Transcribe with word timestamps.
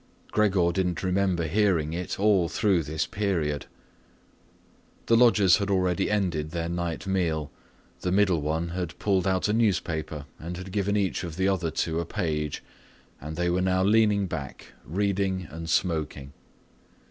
Gregor 0.31 0.71
didn't 0.73 1.03
remember 1.03 1.45
hearing 1.45 1.93
it 1.93 2.19
all 2.19 2.49
through 2.49 2.81
this 2.81 3.05
period. 3.05 3.67
The 5.05 5.15
lodgers 5.15 5.57
had 5.57 5.69
already 5.69 6.09
ended 6.09 6.49
their 6.49 6.69
night 6.69 7.05
meal, 7.05 7.51
the 7.99 8.11
middle 8.11 8.41
one 8.41 8.69
had 8.69 8.97
pulled 8.97 9.27
out 9.27 9.47
a 9.47 9.53
newspaper 9.53 10.25
and 10.39 10.57
had 10.57 10.71
given 10.71 10.97
each 10.97 11.23
of 11.23 11.35
the 11.35 11.47
other 11.47 11.69
two 11.69 11.99
a 11.99 12.05
page, 12.07 12.63
and 13.21 13.35
they 13.35 13.51
were 13.51 13.61
now 13.61 13.83
leaning 13.83 14.25
back, 14.25 14.73
reading 14.87 15.47
and 15.51 15.69
smoking. 15.69 16.33